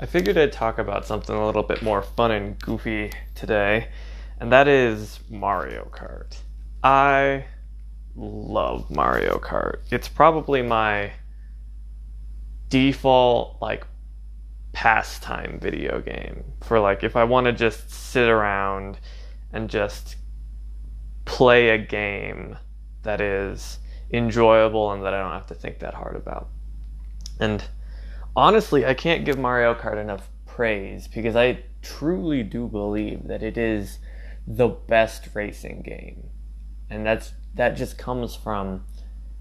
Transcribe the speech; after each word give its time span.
I 0.00 0.06
figured 0.06 0.36
I'd 0.36 0.52
talk 0.52 0.78
about 0.78 1.06
something 1.06 1.34
a 1.34 1.46
little 1.46 1.62
bit 1.62 1.80
more 1.80 2.02
fun 2.02 2.32
and 2.32 2.58
goofy 2.58 3.12
today, 3.36 3.88
and 4.40 4.50
that 4.50 4.66
is 4.66 5.20
Mario 5.30 5.88
Kart. 5.92 6.36
I 6.82 7.44
love 8.16 8.90
Mario 8.90 9.38
Kart. 9.38 9.82
It's 9.90 10.08
probably 10.08 10.62
my 10.62 11.12
default 12.70 13.62
like 13.62 13.86
pastime 14.72 15.60
video 15.60 16.00
game 16.00 16.42
for 16.60 16.80
like 16.80 17.04
if 17.04 17.14
I 17.14 17.22
want 17.22 17.46
to 17.46 17.52
just 17.52 17.88
sit 17.88 18.28
around 18.28 18.98
and 19.52 19.70
just 19.70 20.16
play 21.24 21.68
a 21.68 21.78
game 21.78 22.58
that 23.04 23.20
is 23.20 23.78
enjoyable 24.10 24.90
and 24.90 25.04
that 25.04 25.14
I 25.14 25.20
don't 25.20 25.30
have 25.30 25.46
to 25.46 25.54
think 25.54 25.78
that 25.78 25.94
hard 25.94 26.16
about. 26.16 26.48
And 27.38 27.62
honestly, 28.36 28.84
I 28.84 28.94
can't 28.94 29.24
give 29.24 29.38
Mario 29.38 29.74
Kart 29.74 30.00
enough 30.00 30.28
praise 30.46 31.08
because 31.08 31.36
I 31.36 31.64
truly 31.82 32.42
do 32.42 32.68
believe 32.68 33.28
that 33.28 33.42
it 33.42 33.58
is 33.58 33.98
the 34.46 34.68
best 34.68 35.28
racing 35.34 35.82
game. 35.82 36.30
And 36.90 37.06
that's 37.06 37.32
that 37.54 37.76
just 37.76 37.98
comes 37.98 38.34
from 38.34 38.84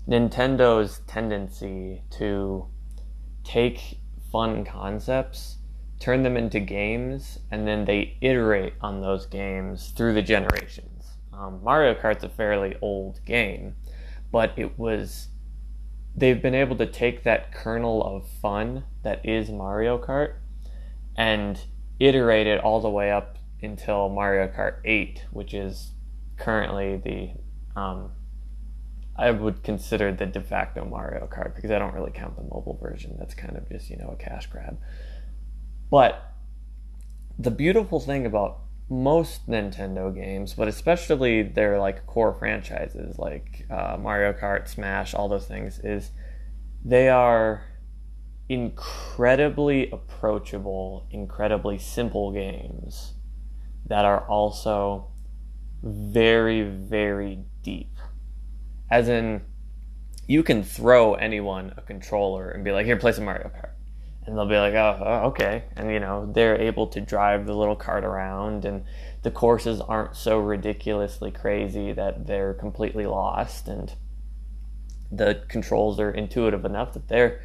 Nintendo's 0.08 1.02
tendency 1.08 2.04
to 2.12 2.68
take 3.44 4.00
fun 4.32 4.66
concepts, 4.66 5.58
turn 6.00 6.24
them 6.24 6.38
into 6.38 6.60
games, 6.60 7.40
and 7.52 7.68
then 7.68 7.86
they 7.86 8.18
iterate 8.22 8.74
on 8.82 9.02
those 9.02 9.26
games 9.26 9.90
through 9.96 10.14
the 10.14 10.22
generations. 10.22 11.18
Um, 11.32 11.62
Mario 11.64 11.94
Kart's 11.96 12.24
a 12.24 12.30
fairly 12.30 12.76
old 12.82 13.20
game, 13.26 13.76
but 14.32 14.54
it 14.58 14.78
was 14.78 15.30
they've 16.16 16.42
been 16.42 16.56
able 16.56 16.76
to 16.78 16.86
take 16.86 17.24
that 17.24 17.52
kernel 17.52 18.04
of 18.04 18.28
fun 18.42 18.84
that 19.04 19.26
is 19.26 19.50
Mario 19.50 19.98
Kart 19.98 20.36
and 21.16 21.60
iterate 22.00 22.48
it 22.48 22.60
all 22.62 22.82
the 22.82 22.90
way 22.90 23.12
up 23.12 23.38
until 23.62 24.10
Mario 24.10 24.48
Kart 24.48 24.78
8, 24.86 25.26
which 25.32 25.54
is 25.54 25.92
currently 26.38 26.98
the 26.98 27.80
um, 27.80 28.12
I 29.16 29.32
would 29.32 29.64
consider 29.64 30.12
the 30.12 30.26
de 30.26 30.42
facto 30.42 30.86
Mario 30.86 31.28
Kart 31.28 31.56
because 31.56 31.72
I 31.72 31.78
don't 31.78 31.94
really 31.94 32.12
count 32.12 32.36
the 32.36 32.44
mobile 32.44 32.80
version. 32.82 33.16
That's 33.20 33.36
kind 33.36 33.56
of 33.56 33.70
just, 33.70 33.90
you 33.90 33.98
know, 33.98 34.10
a 34.10 34.16
cash 34.16 34.48
grab. 34.48 34.80
But 35.92 36.34
the 37.38 37.52
beautiful 37.52 38.00
thing 38.00 38.26
about 38.26 38.60
most 38.90 39.48
Nintendo 39.48 40.14
games, 40.14 40.54
but 40.54 40.68
especially 40.68 41.42
their 41.44 41.80
like 41.80 42.06
core 42.06 42.34
franchises 42.34 43.18
like 43.18 43.66
uh, 43.70 43.98
Mario 44.00 44.34
Kart, 44.34 44.68
Smash, 44.68 45.14
all 45.14 45.30
those 45.30 45.48
things, 45.48 45.80
is 45.80 46.12
they 46.84 47.10
are 47.10 47.64
incredibly 48.50 49.90
approachable, 49.92 51.08
incredibly 51.12 51.78
simple 51.78 52.32
games 52.32 53.14
that 53.86 54.06
are 54.06 54.28
also 54.28 55.08
very, 55.82 56.64
very 56.64 57.40
deep. 57.64 57.96
As 58.92 59.08
in, 59.08 59.42
you 60.28 60.44
can 60.44 60.64
throw 60.64 61.16
anyone 61.16 61.74
a 61.78 61.82
controller 61.82 62.50
and 62.50 62.64
be 62.64 62.72
like, 62.72 62.86
here, 62.86 62.98
play 62.98 63.12
some 63.12 63.26
Mario 63.26 63.50
Kart 63.50 63.74
and 64.26 64.38
they'll 64.38 64.48
be 64.48 64.58
like, 64.58 64.74
oh, 64.74 64.98
oh, 65.02 65.28
okay. 65.28 65.66
And, 65.76 65.92
you 65.92 66.00
know, 66.00 66.32
they're 66.32 66.60
able 66.60 66.88
to 66.88 67.02
drive 67.02 67.46
the 67.46 67.56
little 67.56 67.76
cart 67.76 68.04
around, 68.04 68.66
and 68.66 68.86
the 69.22 69.32
courses 69.32 69.82
aren't 69.82 70.16
so 70.16 70.40
ridiculously 70.40 71.32
crazy 71.32 71.94
that 71.94 72.28
they're 72.28 72.54
completely 72.54 73.06
lost, 73.06 73.68
and 73.68 73.94
the 75.12 75.44
controls 75.48 76.00
are 76.00 76.12
intuitive 76.12 76.66
enough 76.66 76.94
that 76.94 77.08
they're 77.08 77.42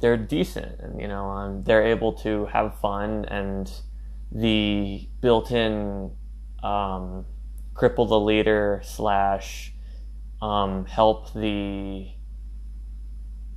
they're 0.00 0.16
decent, 0.16 0.80
and 0.80 1.00
you 1.00 1.06
know, 1.06 1.26
um, 1.26 1.62
they're 1.62 1.86
able 1.86 2.12
to 2.12 2.46
have 2.46 2.78
fun, 2.80 3.24
and 3.26 3.70
the 4.32 5.08
built-in 5.20 6.10
um, 6.62 7.24
cripple 7.74 8.08
the 8.08 8.18
leader 8.18 8.80
slash 8.84 9.72
um, 10.42 10.84
help 10.86 11.32
the 11.32 12.08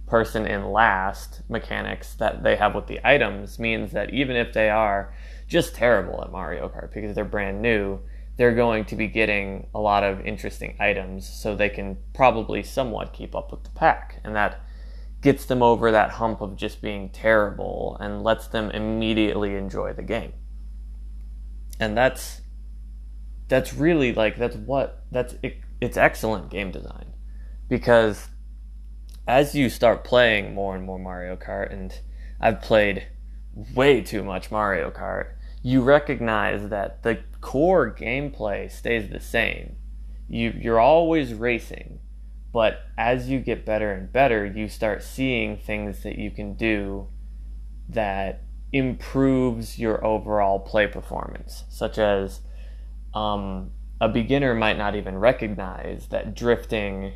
person 0.08 0.48
in 0.48 0.72
last 0.72 1.42
mechanics 1.50 2.16
that 2.16 2.42
they 2.42 2.56
have 2.56 2.74
with 2.74 2.88
the 2.88 3.00
items 3.04 3.60
means 3.60 3.92
that 3.92 4.14
even 4.14 4.36
if 4.36 4.54
they 4.54 4.70
are 4.70 5.14
just 5.48 5.76
terrible 5.76 6.22
at 6.24 6.32
Mario 6.32 6.70
Kart 6.70 6.94
because 6.94 7.14
they're 7.14 7.26
brand 7.26 7.62
new, 7.62 8.00
they're 8.38 8.56
going 8.56 8.86
to 8.86 8.96
be 8.96 9.08
getting 9.08 9.68
a 9.76 9.80
lot 9.80 10.04
of 10.04 10.26
interesting 10.26 10.76
items 10.80 11.28
so 11.28 11.56
they 11.56 11.70
can 11.70 11.98
probably 12.14 12.64
somewhat 12.64 13.14
keep 13.14 13.36
up 13.36 13.52
with 13.52 13.64
the 13.64 13.70
pack. 13.72 14.22
And 14.24 14.36
that 14.36 14.62
gets 15.22 15.46
them 15.46 15.62
over 15.62 15.92
that 15.92 16.12
hump 16.12 16.42
of 16.42 16.56
just 16.56 16.82
being 16.82 17.10
terrible 17.10 17.98
and 18.00 18.24
lets 18.24 18.48
them 18.48 18.72
immediately 18.72 19.56
enjoy 19.56 19.94
the 19.94 20.04
game. 20.04 20.34
And 21.80 21.98
that's 21.98 22.42
that's 23.48 23.74
really 23.74 24.14
like 24.14 24.38
that's 24.38 24.56
what 24.56 25.04
that's 25.12 25.36
it, 25.42 25.62
it's 25.80 25.98
excellent 25.98 26.50
game 26.50 26.72
design 26.72 27.14
because 27.70 28.28
as 29.28 29.54
you 29.54 29.70
start 29.70 30.04
playing 30.04 30.54
more 30.54 30.76
and 30.76 30.86
more 30.86 30.98
Mario 30.98 31.36
Kart, 31.36 31.72
and 31.72 32.00
I've 32.40 32.62
played 32.62 33.08
way 33.74 34.02
too 34.02 34.24
much 34.24 34.52
Mario 34.52 34.90
Kart, 34.90 35.34
you 35.62 35.82
recognize 35.82 36.70
that 36.70 37.04
the 37.04 37.20
core 37.42 37.94
gameplay 37.94 38.72
stays 38.72 39.10
the 39.10 39.20
same. 39.20 39.76
You 40.30 40.54
you're 40.58 40.80
always 40.80 41.34
racing, 41.34 42.00
but 42.54 42.82
as 42.98 43.30
you 43.30 43.40
get 43.40 43.66
better 43.66 43.92
and 43.92 44.12
better, 44.12 44.46
you 44.46 44.70
start 44.70 45.04
seeing 45.04 45.58
things 45.58 46.04
that 46.04 46.18
you 46.18 46.32
can 46.32 46.54
do 46.54 47.08
that 47.90 48.44
improves 48.72 49.80
your 49.80 50.04
overall 50.06 50.60
play 50.60 50.88
performance, 50.88 51.64
such 51.70 51.98
as 51.98 52.42
um, 53.14 53.72
a 54.00 54.10
beginner 54.10 54.54
might 54.54 54.78
not 54.78 54.96
even 54.96 55.18
recognize 55.18 56.08
that 56.08 56.36
drifting 56.36 57.14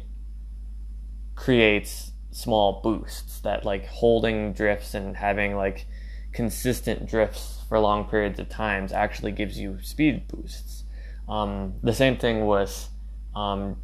creates 1.35 2.11
small 2.31 2.81
boosts 2.81 3.39
that 3.41 3.65
like 3.65 3.85
holding 3.87 4.53
drifts 4.53 4.93
and 4.93 5.17
having 5.17 5.55
like 5.55 5.85
consistent 6.31 7.05
drifts 7.05 7.63
for 7.67 7.79
long 7.79 8.05
periods 8.05 8.39
of 8.39 8.49
times 8.49 8.91
actually 8.91 9.31
gives 9.31 9.59
you 9.59 9.79
speed 9.81 10.27
boosts. 10.27 10.83
Um, 11.27 11.75
the 11.83 11.93
same 11.93 12.17
thing 12.17 12.45
with 12.45 12.89
um, 13.35 13.77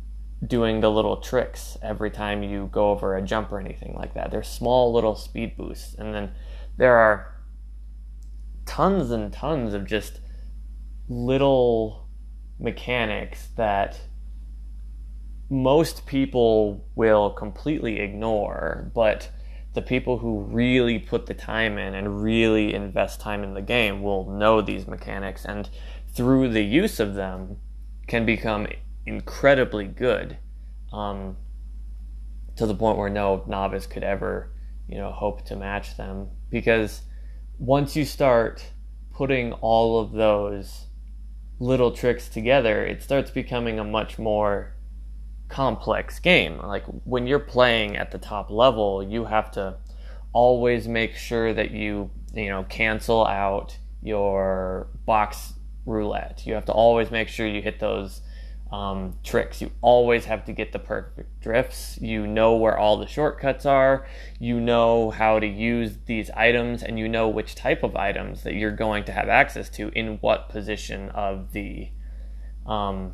doing 0.46 0.82
the 0.82 0.92
little 0.92 1.18
tricks 1.18 1.78
every 1.82 2.12
time 2.12 2.44
you 2.44 2.70
go 2.72 2.92
over 2.92 3.16
a 3.16 3.22
jump 3.22 3.52
or 3.52 3.60
anything 3.60 3.96
like 3.96 4.14
that. 4.14 4.32
They're 4.32 4.44
small 4.44 4.94
little 4.94 5.16
speed 5.16 5.58
boosts, 5.58 5.96
and 5.96 6.14
then 6.14 6.32
there 6.78 6.96
are 6.98 7.36
tons 8.66 9.12
and 9.12 9.32
tons 9.32 9.74
of 9.74 9.86
just 9.86 10.20
little 11.08 12.08
mechanics 12.60 13.48
that 13.56 14.00
most 15.50 16.06
people 16.06 16.86
will 16.96 17.30
completely 17.30 18.00
ignore, 18.00 18.92
but 18.94 19.30
the 19.74 19.82
people 19.82 20.18
who 20.18 20.42
really 20.42 21.00
put 21.00 21.28
the 21.28 21.34
time 21.34 21.78
in 21.78 21.94
and 21.94 22.22
really 22.22 22.74
invest 22.74 23.22
time 23.22 23.44
in 23.44 23.54
the 23.54 23.62
game 23.62 24.02
will 24.02 24.30
know 24.30 24.62
these 24.62 24.88
mechanics 24.88 25.46
and 25.46 25.70
through 26.14 26.50
the 26.50 26.64
use 26.64 27.00
of 27.00 27.14
them 27.14 27.58
can 28.08 28.26
become 28.26 28.68
incredibly 29.06 29.86
good 29.86 30.38
um, 30.92 31.38
to 32.56 32.66
the 32.66 32.74
point 32.74 32.98
where 32.98 33.10
no 33.10 33.44
novice 33.48 33.86
could 33.86 34.04
ever 34.04 34.52
you 34.88 34.98
know 34.98 35.12
hope 35.12 35.46
to 35.46 35.56
match 35.56 35.96
them. 35.98 36.28
Because 36.50 37.02
once 37.60 37.96
you 37.96 38.04
start 38.04 38.66
putting 39.14 39.54
all 39.54 40.00
of 40.00 40.12
those 40.12 40.88
little 41.60 41.92
tricks 41.92 42.30
together 42.30 42.86
it 42.86 43.02
starts 43.02 43.32
becoming 43.32 43.80
a 43.80 43.84
much 43.84 44.20
more 44.20 44.76
complex 45.50 46.20
game. 46.20 46.60
Like 46.60 46.86
when 47.06 47.28
you're 47.28 47.40
playing 47.40 47.98
at 47.98 48.12
the 48.12 48.18
top 48.18 48.50
level, 48.50 49.04
you 49.04 49.26
have 49.26 49.52
to 49.52 49.78
always 50.34 50.88
make 50.88 51.16
sure 51.16 51.54
that 51.54 51.72
you, 51.72 52.10
you 52.34 52.50
know, 52.50 52.64
cancel 52.64 53.26
out 53.26 53.78
your 54.02 54.88
box 55.06 55.54
roulette. 55.86 56.46
You 56.46 56.54
have 56.54 56.66
to 56.66 56.74
always 56.74 57.12
make 57.12 57.28
sure 57.30 57.48
you 57.48 57.62
hit 57.62 57.80
those 57.80 58.22
um, 58.72 59.18
tricks. 59.24 59.62
You 59.62 59.72
always 59.82 60.26
have 60.26 60.46
to 60.46 60.52
get 60.52 60.74
the 60.74 60.80
perfect 60.80 61.42
drifts. 61.42 61.98
You 62.02 62.28
know 62.28 62.56
where 62.56 62.78
all 62.78 62.98
the 62.98 63.08
shortcuts 63.08 63.66
are. 63.66 64.06
You 64.40 64.60
know 64.60 65.12
how 65.12 65.40
to 65.40 65.48
use 65.48 65.98
these 66.06 66.30
items, 66.32 66.84
and 66.84 67.00
you 67.00 67.08
know 67.08 67.30
which 67.30 67.56
type 67.56 67.84
of 67.84 67.96
items 67.96 68.44
that 68.44 68.56
you're 68.56 68.72
going 68.72 69.06
to 69.06 69.12
have 69.12 69.30
access 69.30 69.70
to 69.72 69.90
in 69.90 70.18
what 70.18 70.50
position 70.50 71.10
of 71.10 71.54
the 71.54 71.90
um, 72.66 73.14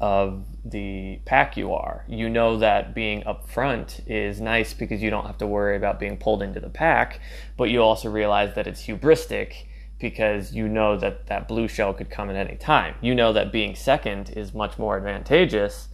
of 0.00 0.44
the 0.64 1.20
pack 1.24 1.56
you 1.56 1.72
are. 1.72 2.04
You 2.08 2.28
know 2.28 2.58
that 2.58 2.94
being 2.94 3.26
up 3.26 3.48
front 3.48 4.00
is 4.06 4.40
nice 4.40 4.72
because 4.74 5.02
you 5.02 5.10
don't 5.10 5.26
have 5.26 5.38
to 5.38 5.46
worry 5.46 5.76
about 5.76 5.98
being 5.98 6.16
pulled 6.16 6.42
into 6.42 6.60
the 6.60 6.68
pack, 6.68 7.20
but 7.56 7.70
you 7.70 7.82
also 7.82 8.08
realize 8.08 8.54
that 8.54 8.66
it's 8.66 8.86
hubristic 8.86 9.66
because 9.98 10.54
you 10.54 10.68
know 10.68 10.96
that 10.96 11.26
that 11.26 11.48
blue 11.48 11.66
shell 11.66 11.92
could 11.92 12.10
come 12.10 12.30
at 12.30 12.36
any 12.36 12.56
time. 12.56 12.94
You 13.00 13.14
know 13.14 13.32
that 13.32 13.50
being 13.50 13.74
second 13.74 14.30
is 14.30 14.54
much 14.54 14.78
more 14.78 14.96
advantageous, 14.96 15.88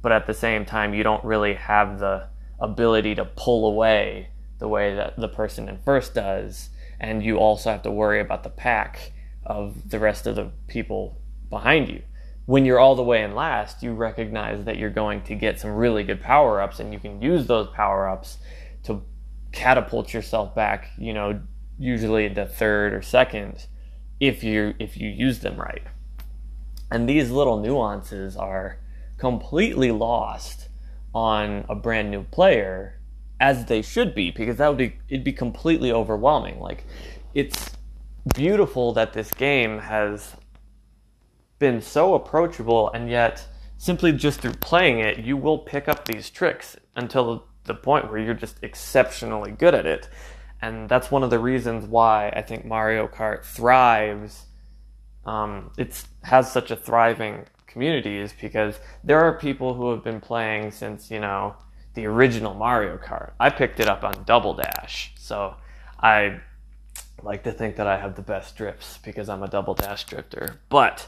but 0.00 0.12
at 0.12 0.26
the 0.26 0.34
same 0.34 0.64
time, 0.64 0.94
you 0.94 1.02
don't 1.02 1.24
really 1.24 1.54
have 1.54 1.98
the 1.98 2.28
ability 2.58 3.14
to 3.16 3.24
pull 3.24 3.66
away 3.66 4.28
the 4.58 4.68
way 4.68 4.94
that 4.94 5.16
the 5.16 5.28
person 5.28 5.68
in 5.68 5.78
first 5.78 6.14
does. 6.14 6.70
and 7.02 7.24
you 7.24 7.38
also 7.38 7.70
have 7.70 7.80
to 7.80 7.90
worry 7.90 8.20
about 8.20 8.42
the 8.42 8.50
pack 8.50 9.12
of 9.46 9.88
the 9.88 9.98
rest 9.98 10.26
of 10.26 10.36
the 10.36 10.50
people 10.68 11.18
behind 11.48 11.88
you. 11.88 12.02
When 12.46 12.64
you're 12.64 12.78
all 12.78 12.96
the 12.96 13.02
way 13.02 13.22
in 13.22 13.34
last, 13.34 13.82
you 13.82 13.92
recognize 13.92 14.64
that 14.64 14.76
you're 14.76 14.90
going 14.90 15.22
to 15.22 15.34
get 15.34 15.60
some 15.60 15.70
really 15.70 16.02
good 16.02 16.20
power 16.20 16.60
ups, 16.60 16.80
and 16.80 16.92
you 16.92 16.98
can 16.98 17.22
use 17.22 17.46
those 17.46 17.68
power 17.68 18.08
ups 18.08 18.38
to 18.84 19.02
catapult 19.52 20.12
yourself 20.12 20.54
back, 20.54 20.90
you 20.98 21.12
know, 21.12 21.40
usually 21.78 22.26
into 22.26 22.46
third 22.46 22.92
or 22.92 23.02
second 23.02 23.66
if 24.20 24.44
you 24.44 24.74
if 24.78 24.96
you 24.96 25.08
use 25.08 25.40
them 25.40 25.56
right. 25.56 25.82
And 26.90 27.08
these 27.08 27.30
little 27.30 27.58
nuances 27.58 28.36
are 28.36 28.78
completely 29.16 29.90
lost 29.90 30.68
on 31.14 31.64
a 31.68 31.74
brand 31.74 32.10
new 32.10 32.24
player 32.24 33.00
as 33.40 33.64
they 33.66 33.80
should 33.82 34.14
be 34.14 34.30
because 34.30 34.56
that 34.56 34.68
would 34.68 34.78
be 34.78 34.96
it'd 35.08 35.24
be 35.24 35.32
completely 35.32 35.90
overwhelming. 35.90 36.60
Like 36.60 36.84
it's 37.34 37.70
beautiful 38.34 38.92
that 38.92 39.12
this 39.14 39.32
game 39.32 39.78
has 39.78 40.36
been 41.60 41.80
so 41.80 42.14
approachable 42.14 42.90
and 42.90 43.08
yet 43.08 43.46
simply 43.78 44.12
just 44.12 44.40
through 44.40 44.54
playing 44.54 44.98
it 44.98 45.18
you 45.18 45.36
will 45.36 45.58
pick 45.58 45.88
up 45.88 46.04
these 46.06 46.28
tricks 46.28 46.76
until 46.96 47.46
the 47.64 47.74
point 47.74 48.10
where 48.10 48.20
you're 48.20 48.34
just 48.34 48.58
exceptionally 48.62 49.52
good 49.52 49.74
at 49.74 49.86
it. 49.86 50.08
And 50.62 50.88
that's 50.88 51.10
one 51.10 51.22
of 51.22 51.30
the 51.30 51.38
reasons 51.38 51.86
why 51.86 52.30
I 52.30 52.42
think 52.42 52.64
Mario 52.64 53.06
Kart 53.08 53.44
thrives. 53.44 54.46
Um, 55.24 55.70
it 55.78 56.02
has 56.24 56.52
such 56.52 56.70
a 56.70 56.76
thriving 56.76 57.46
community 57.66 58.18
is 58.18 58.32
because 58.32 58.80
there 59.04 59.20
are 59.20 59.38
people 59.38 59.74
who 59.74 59.90
have 59.90 60.02
been 60.02 60.20
playing 60.20 60.72
since, 60.72 61.10
you 61.10 61.20
know, 61.20 61.54
the 61.94 62.06
original 62.06 62.54
Mario 62.54 62.98
Kart. 62.98 63.32
I 63.38 63.50
picked 63.50 63.80
it 63.80 63.88
up 63.88 64.04
on 64.04 64.24
Double 64.24 64.54
Dash. 64.54 65.12
So 65.16 65.56
I 65.98 66.40
like 67.22 67.44
to 67.44 67.52
think 67.52 67.76
that 67.76 67.86
I 67.86 67.98
have 67.98 68.16
the 68.16 68.22
best 68.22 68.56
drifts 68.56 68.98
because 68.98 69.28
I'm 69.28 69.42
a 69.42 69.48
Double 69.48 69.74
Dash 69.74 70.04
drifter. 70.04 70.60
But 70.68 71.06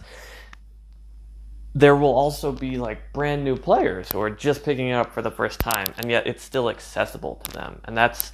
there 1.74 1.96
will 1.96 2.14
also 2.14 2.52
be 2.52 2.76
like 2.76 3.12
brand 3.12 3.44
new 3.44 3.56
players 3.56 4.10
who 4.12 4.20
are 4.20 4.30
just 4.30 4.64
picking 4.64 4.88
it 4.88 4.92
up 4.92 5.12
for 5.12 5.22
the 5.22 5.30
first 5.30 5.58
time 5.58 5.86
and 5.96 6.10
yet 6.10 6.26
it's 6.26 6.42
still 6.42 6.68
accessible 6.68 7.36
to 7.44 7.52
them. 7.52 7.80
And 7.84 7.96
that's 7.96 8.32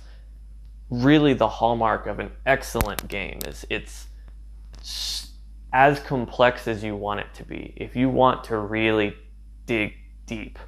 really 0.91 1.35
the 1.35 1.49
hallmark 1.49 2.07
of 2.07 2.19
an 2.19 2.33
excellent 2.47 3.07
game 3.09 3.39
is 3.47 3.67
it's 3.71 4.07
as 5.73 6.01
complex 6.01 6.67
as 6.67 6.83
you 6.83 6.97
want 6.97 7.21
it 7.21 7.33
to 7.35 7.45
be. 7.45 7.75
If 7.77 7.95
you 7.95 8.09
want 8.09 8.45
to 8.45 8.59
really 8.59 9.15
dig 9.67 9.95
deep 10.27 10.59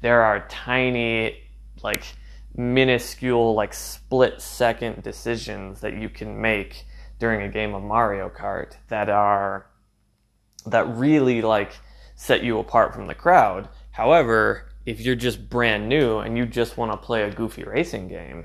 there 0.00 0.22
are 0.22 0.46
tiny 0.48 1.36
like 1.82 2.04
minuscule 2.56 3.54
like 3.54 3.72
split 3.72 4.40
second 4.40 5.02
decisions 5.02 5.80
that 5.80 5.94
you 5.94 6.08
can 6.08 6.40
make 6.40 6.84
during 7.18 7.42
a 7.42 7.48
game 7.48 7.74
of 7.74 7.82
Mario 7.82 8.28
Kart 8.28 8.72
that 8.88 9.08
are 9.08 9.66
that 10.66 10.88
really 10.88 11.42
like 11.42 11.72
set 12.20 12.44
you 12.44 12.58
apart 12.58 12.92
from 12.92 13.06
the 13.06 13.14
crowd. 13.14 13.66
However, 13.92 14.68
if 14.84 15.00
you're 15.00 15.14
just 15.14 15.48
brand 15.48 15.88
new 15.88 16.18
and 16.18 16.36
you 16.36 16.44
just 16.44 16.76
want 16.76 16.92
to 16.92 16.98
play 16.98 17.22
a 17.22 17.30
goofy 17.30 17.64
racing 17.64 18.08
game, 18.08 18.44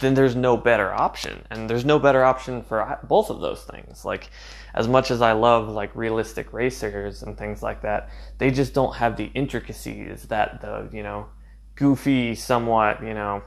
then 0.00 0.12
there's 0.12 0.36
no 0.36 0.58
better 0.58 0.92
option. 0.92 1.46
And 1.50 1.68
there's 1.68 1.86
no 1.86 1.98
better 1.98 2.22
option 2.22 2.62
for 2.62 2.82
uh, 2.82 2.98
both 3.02 3.30
of 3.30 3.40
those 3.40 3.62
things. 3.62 4.04
Like, 4.04 4.28
as 4.74 4.86
much 4.86 5.10
as 5.10 5.22
I 5.22 5.32
love 5.32 5.70
like 5.70 5.96
realistic 5.96 6.52
racers 6.52 7.22
and 7.22 7.38
things 7.38 7.62
like 7.62 7.80
that, 7.80 8.10
they 8.36 8.50
just 8.50 8.74
don't 8.74 8.94
have 8.96 9.16
the 9.16 9.30
intricacies 9.32 10.24
that 10.24 10.60
the, 10.60 10.86
you 10.92 11.02
know, 11.02 11.28
goofy, 11.76 12.34
somewhat, 12.34 13.02
you 13.02 13.14
know, 13.14 13.42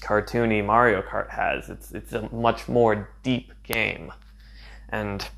cartoony 0.00 0.64
Mario 0.64 1.02
Kart 1.02 1.28
has. 1.28 1.68
It's 1.68 1.92
it's 1.92 2.14
a 2.14 2.26
much 2.34 2.68
more 2.68 3.10
deep 3.22 3.52
game. 3.64 4.14
And 4.88 5.28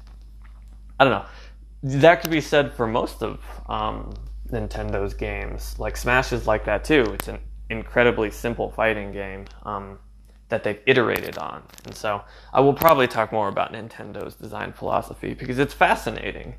I 1.01 1.05
don't 1.05 1.13
know 1.13 1.27
that 1.83 2.21
could 2.21 2.31
be 2.31 2.41
said 2.41 2.73
for 2.73 2.87
most 2.87 3.23
of 3.23 3.41
um, 3.69 4.15
Nintendo's 4.51 5.15
games. 5.15 5.79
Like 5.79 5.97
Smash 5.97 6.33
is 6.33 6.47
like 6.47 6.65
that 6.65 6.85
too. 6.85 7.03
It's 7.15 7.29
an 7.29 7.39
incredibly 7.71 8.31
simple 8.31 8.71
fighting 8.71 9.13
game 9.13 9.47
um, 9.65 9.99
that 10.49 10.63
they've 10.63 10.81
iterated 10.87 11.39
on, 11.39 11.63
and 11.87 11.95
so 11.95 12.23
I 12.53 12.61
will 12.61 12.75
probably 12.75 13.09
talk 13.09 13.33
more 13.33 13.49
about 13.49 13.73
Nintendo's 13.73 14.35
design 14.35 14.73
philosophy 14.73 15.35
because 15.35 15.59
it's 15.59 15.75
fascinating. 15.75 16.57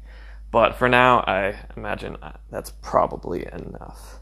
But 0.52 0.76
for 0.76 0.88
now, 0.88 1.20
I 1.22 1.56
imagine 1.76 2.18
uh, 2.22 2.34
that's 2.52 2.74
probably 2.82 3.48
enough. 3.52 4.20